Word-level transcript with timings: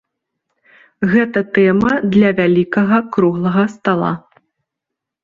Гэта 1.11 1.43
тэма 1.57 1.91
для 2.15 2.29
вялікага 2.39 2.97
круглага 3.17 3.63
стала. 3.75 4.11